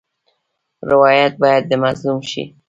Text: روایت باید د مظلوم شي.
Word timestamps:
روایت 0.91 1.33
باید 1.41 1.63
د 1.67 1.73
مظلوم 1.83 2.19
شي. 2.29 2.43